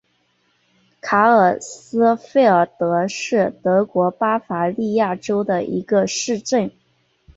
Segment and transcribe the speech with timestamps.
[0.99, 6.71] 卡尔斯费尔德是德国巴伐利亚州的一个市镇。